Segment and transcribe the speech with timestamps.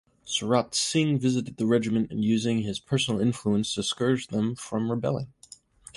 [0.25, 5.31] Surat Singh visited the regiment and using his personal influence discouraged them from rebelling.